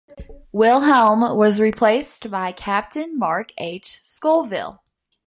Wilhelm 0.51 1.37
was 1.37 1.59
replaced 1.59 2.31
by 2.31 2.53
Captain 2.53 3.19
Mark 3.19 3.51
H. 3.59 4.01
Scovill. 4.03 4.79